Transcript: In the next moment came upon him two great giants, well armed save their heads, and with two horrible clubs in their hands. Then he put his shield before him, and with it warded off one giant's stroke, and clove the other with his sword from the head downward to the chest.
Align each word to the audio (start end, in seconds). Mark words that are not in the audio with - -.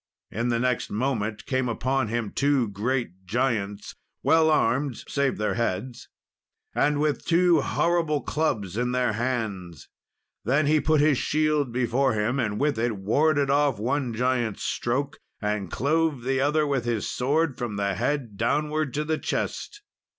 In 0.31 0.49
the 0.49 0.57
next 0.57 0.89
moment 0.89 1.45
came 1.45 1.69
upon 1.69 2.07
him 2.07 2.31
two 2.31 2.67
great 2.69 3.23
giants, 3.27 3.93
well 4.23 4.49
armed 4.49 4.97
save 5.07 5.37
their 5.37 5.53
heads, 5.53 6.09
and 6.73 6.99
with 6.99 7.23
two 7.23 7.61
horrible 7.61 8.19
clubs 8.23 8.77
in 8.77 8.93
their 8.93 9.13
hands. 9.13 9.89
Then 10.43 10.65
he 10.65 10.79
put 10.81 11.01
his 11.01 11.19
shield 11.19 11.71
before 11.71 12.13
him, 12.13 12.39
and 12.39 12.59
with 12.59 12.79
it 12.79 12.97
warded 12.97 13.51
off 13.51 13.77
one 13.77 14.11
giant's 14.15 14.63
stroke, 14.63 15.19
and 15.39 15.69
clove 15.69 16.23
the 16.23 16.41
other 16.41 16.65
with 16.65 16.85
his 16.85 17.07
sword 17.07 17.55
from 17.55 17.75
the 17.75 17.93
head 17.93 18.37
downward 18.37 18.95
to 18.95 19.03
the 19.05 19.19
chest. 19.19 19.83